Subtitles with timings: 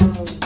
[0.00, 0.39] Thank you.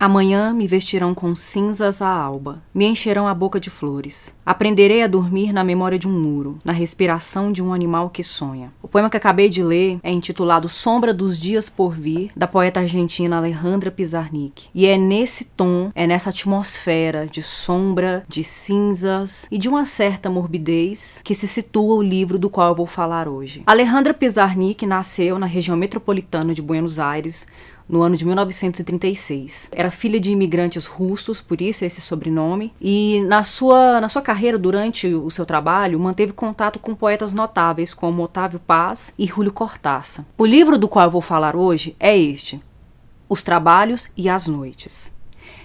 [0.00, 4.32] Amanhã me vestirão com cinzas a alba, me encherão a boca de flores.
[4.46, 8.72] Aprenderei a dormir na memória de um muro, na respiração de um animal que sonha.
[8.80, 12.78] O poema que acabei de ler é intitulado Sombra dos Dias por Vir, da poeta
[12.78, 14.68] argentina Alejandra Pizarnik.
[14.72, 20.30] E é nesse tom, é nessa atmosfera de sombra, de cinzas e de uma certa
[20.30, 23.64] morbidez que se situa o livro do qual eu vou falar hoje.
[23.66, 27.48] Alejandra Pizarnik nasceu na região metropolitana de Buenos Aires
[27.88, 29.68] no ano de 1936.
[29.72, 34.58] Era filha de imigrantes russos, por isso esse sobrenome, e na sua, na sua carreira,
[34.58, 40.24] durante o seu trabalho, manteve contato com poetas notáveis como Otávio Paz e Julio Cortázar.
[40.36, 42.60] O livro do qual eu vou falar hoje é este:
[43.28, 45.17] Os Trabalhos e as Noites.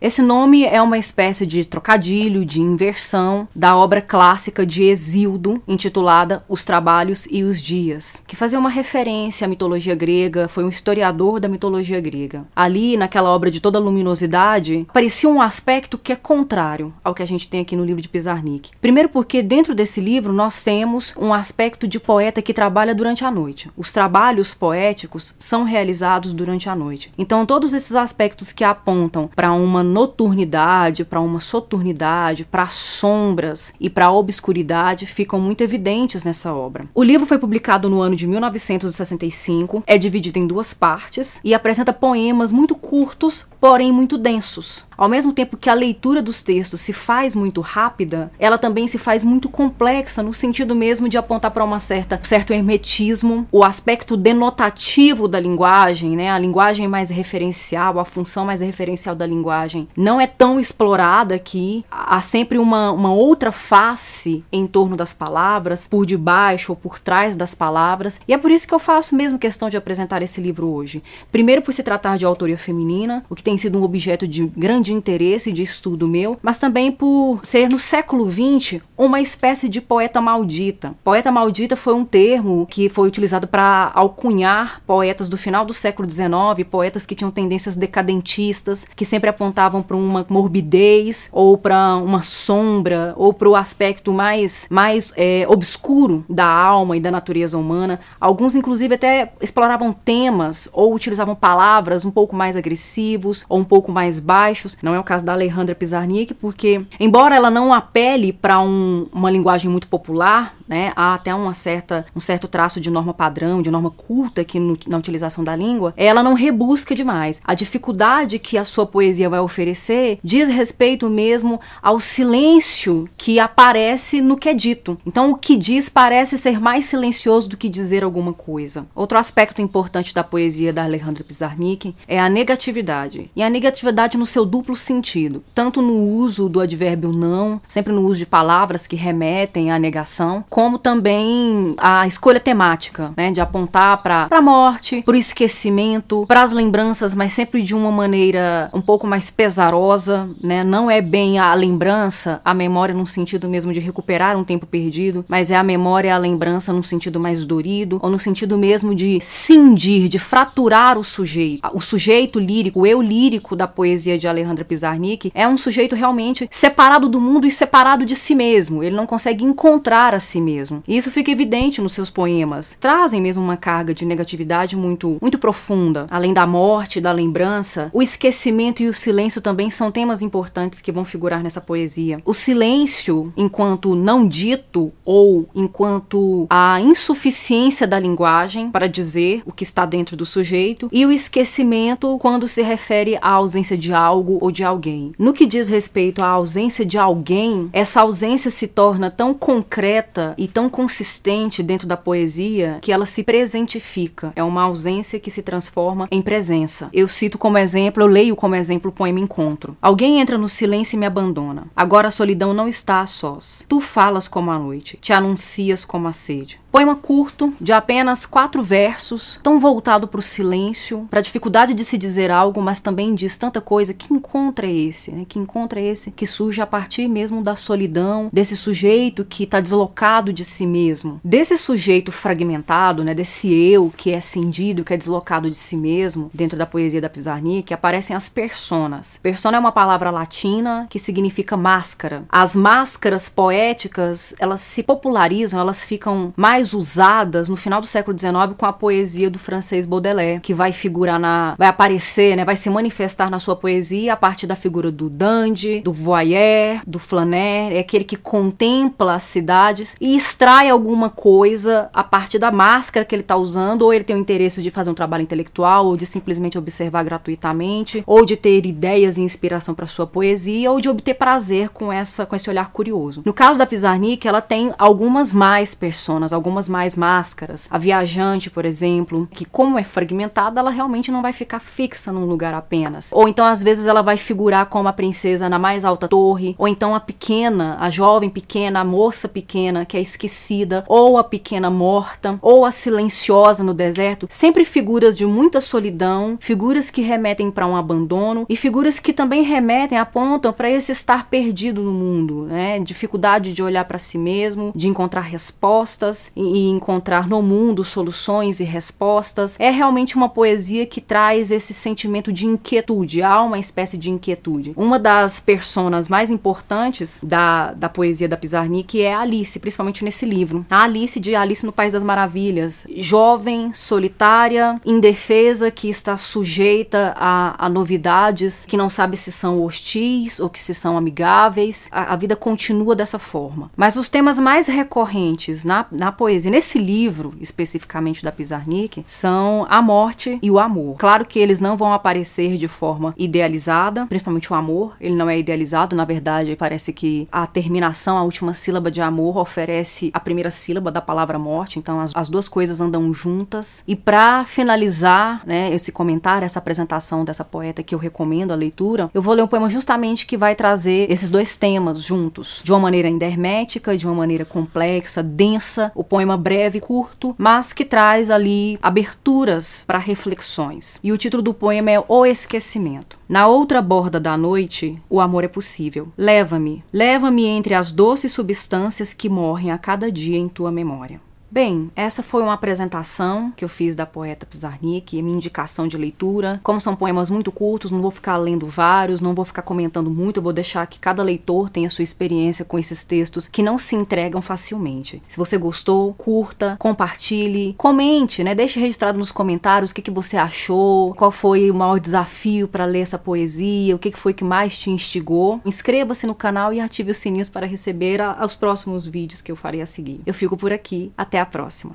[0.00, 6.40] Esse nome é uma espécie de trocadilho, de inversão da obra clássica de Exildo, intitulada
[6.48, 11.40] Os Trabalhos e os Dias, que fazia uma referência à mitologia grega, foi um historiador
[11.40, 12.46] da mitologia grega.
[12.54, 17.26] Ali, naquela obra de toda luminosidade, aparecia um aspecto que é contrário ao que a
[17.26, 18.70] gente tem aqui no livro de Pizarnik.
[18.80, 23.32] Primeiro porque dentro desse livro nós temos um aspecto de poeta que trabalha durante a
[23.32, 23.68] noite.
[23.76, 27.12] Os trabalhos poéticos são realizados durante a noite.
[27.18, 33.90] Então todos esses aspectos que apontam para uma noturnidade, para uma soturnidade, para sombras e
[33.90, 36.88] para obscuridade ficam muito evidentes nessa obra.
[36.94, 41.92] O livro foi publicado no ano de 1965, é dividido em duas partes e apresenta
[41.92, 44.87] poemas muito curtos, porém muito densos.
[44.98, 48.98] Ao mesmo tempo que a leitura dos textos se faz muito rápida, ela também se
[48.98, 54.16] faz muito complexa no sentido mesmo de apontar para uma certa certo hermetismo, o aspecto
[54.16, 56.30] denotativo da linguagem, né?
[56.30, 61.84] A linguagem mais referencial, a função mais referencial da linguagem não é tão explorada aqui.
[61.88, 67.36] Há sempre uma, uma outra face em torno das palavras, por debaixo ou por trás
[67.36, 68.20] das palavras.
[68.26, 71.04] E é por isso que eu faço mesmo questão de apresentar esse livro hoje.
[71.30, 74.87] Primeiro por se tratar de autoria feminina, o que tem sido um objeto de grande
[74.88, 79.80] de interesse de estudo meu, mas também por ser no século XX uma espécie de
[79.80, 80.94] poeta maldita.
[81.04, 86.10] Poeta maldita foi um termo que foi utilizado para alcunhar poetas do final do século
[86.10, 92.22] XIX, poetas que tinham tendências decadentistas, que sempre apontavam para uma morbidez ou para uma
[92.22, 98.00] sombra ou para o aspecto mais mais é, obscuro da alma e da natureza humana.
[98.18, 103.92] Alguns inclusive até exploravam temas ou utilizavam palavras um pouco mais agressivos ou um pouco
[103.92, 108.60] mais baixos não é o caso da Alejandra Pizarnik, porque, embora ela não apele para
[108.60, 113.14] um, uma linguagem muito popular, né, há até uma certa, um certo traço de norma
[113.14, 117.40] padrão, de norma culta aqui no, na utilização da língua, ela não rebusca demais.
[117.44, 124.20] A dificuldade que a sua poesia vai oferecer diz respeito mesmo ao silêncio que aparece
[124.20, 124.98] no que é dito.
[125.06, 128.86] Então, o que diz parece ser mais silencioso do que dizer alguma coisa.
[128.94, 133.30] Outro aspecto importante da poesia da Alejandra Pizarnik é a negatividade.
[133.34, 138.02] E a negatividade no seu duplo sentido, tanto no uso do advérbio não, sempre no
[138.02, 144.02] uso de palavras que remetem à negação, como também a escolha temática, né, de apontar
[144.02, 148.80] para a morte, para o esquecimento, para as lembranças, mas sempre de uma maneira um
[148.80, 150.64] pouco mais pesarosa, né?
[150.64, 155.24] Não é bem a lembrança, a memória no sentido mesmo de recuperar um tempo perdido,
[155.28, 159.20] mas é a memória, a lembrança no sentido mais dorido, ou no sentido mesmo de
[159.20, 161.70] cindir, de fraturar o sujeito.
[161.72, 165.94] O sujeito lírico, o eu lírico da poesia de Alejandro Alexandra Pizarnik, é um sujeito
[165.94, 168.82] realmente separado do mundo e separado de si mesmo.
[168.82, 170.47] Ele não consegue encontrar a si mesmo.
[170.86, 172.76] E isso fica evidente nos seus poemas.
[172.80, 176.06] Trazem mesmo uma carga de negatividade muito, muito profunda.
[176.10, 180.92] Além da morte, da lembrança, o esquecimento e o silêncio também são temas importantes que
[180.92, 182.20] vão figurar nessa poesia.
[182.24, 189.64] O silêncio, enquanto não dito ou enquanto a insuficiência da linguagem para dizer o que
[189.64, 194.50] está dentro do sujeito, e o esquecimento quando se refere à ausência de algo ou
[194.50, 195.12] de alguém.
[195.18, 200.48] No que diz respeito à ausência de alguém, essa ausência se torna tão concreta e
[200.48, 204.32] tão consistente dentro da poesia que ela se presentifica.
[204.36, 206.88] É uma ausência que se transforma em presença.
[206.92, 209.76] Eu cito como exemplo, eu leio como exemplo o poema Encontro.
[209.82, 211.66] Alguém entra no silêncio e me abandona.
[211.74, 213.64] Agora a solidão não está a sós.
[213.68, 216.60] Tu falas como a noite, te anuncias como a sede.
[216.70, 221.84] Poema curto, de apenas quatro versos, tão voltado para o silêncio, para a dificuldade de
[221.84, 223.94] se dizer algo, mas também diz tanta coisa.
[223.94, 225.10] Que encontra é esse?
[225.10, 225.24] Né?
[225.26, 229.60] Que encontra é esse que surge a partir mesmo da solidão, desse sujeito que está
[229.60, 233.14] deslocado de si mesmo, desse sujeito fragmentado, né?
[233.14, 237.08] desse eu que é cindido, que é deslocado de si mesmo, dentro da poesia da
[237.08, 239.18] Pizarnik, aparecem as personas.
[239.22, 242.24] Persona é uma palavra latina que significa máscara.
[242.28, 248.18] As máscaras poéticas, elas se popularizam, elas ficam mais mais usadas no final do século
[248.18, 251.54] XIX com a poesia do francês Baudelaire, que vai figurar na.
[251.56, 252.44] vai aparecer, né?
[252.44, 256.98] Vai se manifestar na sua poesia a partir da figura do dandy, do voyeur, do
[256.98, 263.04] flaneur, é aquele que contempla as cidades e extrai alguma coisa a partir da máscara
[263.04, 265.96] que ele está usando, ou ele tem o interesse de fazer um trabalho intelectual, ou
[265.96, 270.88] de simplesmente observar gratuitamente, ou de ter ideias e inspiração para sua poesia, ou de
[270.88, 273.22] obter prazer com essa com esse olhar curioso.
[273.24, 277.68] No caso da Pizarnik, ela tem algumas mais personas, algumas algumas mais máscaras.
[277.70, 282.24] A viajante, por exemplo, que como é fragmentada, ela realmente não vai ficar fixa num
[282.24, 283.10] lugar apenas.
[283.12, 286.66] Ou então às vezes ela vai figurar como a princesa na mais alta torre, ou
[286.66, 291.68] então a pequena, a jovem pequena, a moça pequena que é esquecida, ou a pequena
[291.68, 297.66] morta, ou a silenciosa no deserto, sempre figuras de muita solidão, figuras que remetem para
[297.66, 302.78] um abandono e figuras que também remetem, apontam para esse estar perdido no mundo, né?
[302.80, 308.64] Dificuldade de olhar para si mesmo, de encontrar respostas e encontrar no mundo soluções e
[308.64, 309.56] respostas.
[309.58, 314.72] É realmente uma poesia que traz esse sentimento de inquietude, há uma espécie de inquietude.
[314.76, 320.64] Uma das personas mais importantes da, da poesia da Pizarnik é Alice, principalmente nesse livro.
[320.70, 327.66] A Alice de Alice no País das Maravilhas, jovem, solitária, indefesa, que está sujeita a,
[327.66, 331.88] a novidades, que não sabe se são hostis ou que se são amigáveis.
[331.90, 333.70] A, a vida continua dessa forma.
[333.76, 339.66] Mas os temas mais recorrentes na, na poesia poesia, nesse livro especificamente da Pizarnik, são
[339.70, 340.96] a morte e o amor.
[340.98, 345.38] Claro que eles não vão aparecer de forma idealizada, principalmente o amor, ele não é
[345.38, 350.50] idealizado, na verdade, parece que a terminação, a última sílaba de amor oferece a primeira
[350.50, 353.82] sílaba da palavra morte, então as, as duas coisas andam juntas.
[353.88, 359.10] E para finalizar, né, esse comentário, essa apresentação dessa poeta que eu recomendo a leitura,
[359.14, 362.80] eu vou ler um poema justamente que vai trazer esses dois temas juntos, de uma
[362.80, 365.92] maneira endermética, de uma maneira complexa, densa.
[365.94, 370.98] O poema breve, curto, mas que traz ali aberturas para reflexões.
[371.02, 373.18] E o título do poema é O Esquecimento.
[373.28, 376.08] Na outra borda da noite, o amor é possível.
[376.16, 381.20] Leva-me, leva-me entre as doces substâncias que morrem a cada dia em tua memória.
[381.50, 386.60] Bem, essa foi uma apresentação que eu fiz da poeta Pizarnik, minha indicação de leitura.
[386.62, 390.36] Como são poemas muito curtos, não vou ficar lendo vários, não vou ficar comentando muito,
[390.36, 393.96] eu vou deixar que cada leitor tenha sua experiência com esses textos que não se
[393.96, 395.22] entregam facilmente.
[395.26, 398.54] Se você gostou, curta, compartilhe, comente, né?
[398.54, 402.84] Deixe registrado nos comentários o que, que você achou, qual foi o maior desafio para
[402.84, 405.62] ler essa poesia, o que, que foi que mais te instigou.
[405.64, 409.56] Inscreva-se no canal e ative os sininhos para receber a, os próximos vídeos que eu
[409.56, 410.20] farei a seguir.
[410.26, 411.10] Eu fico por aqui.
[411.16, 411.94] Até até a próxima.